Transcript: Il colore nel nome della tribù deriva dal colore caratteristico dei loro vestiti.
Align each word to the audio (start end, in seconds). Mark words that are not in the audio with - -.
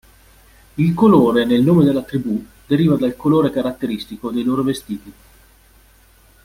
Il 0.73 0.95
colore 0.95 1.45
nel 1.45 1.61
nome 1.61 1.85
della 1.85 2.01
tribù 2.01 2.43
deriva 2.65 2.95
dal 2.97 3.15
colore 3.15 3.51
caratteristico 3.51 4.31
dei 4.31 4.41
loro 4.43 4.63
vestiti. 4.63 5.13